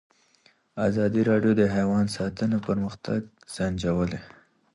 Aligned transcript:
ازادي 0.87 1.21
راډیو 1.31 1.51
د 1.59 1.63
حیوان 1.75 2.05
ساتنه 2.17 2.57
پرمختګ 2.67 3.19
سنجولی. 3.55 4.21